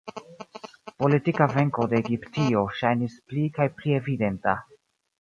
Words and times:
Politika 1.03 1.47
venko 1.53 1.87
de 1.93 2.01
Egiptio 2.05 2.65
ŝajnis 2.81 3.21
pli 3.31 3.47
kaj 3.61 3.71
pli 3.81 3.99
evidenta. 4.03 4.61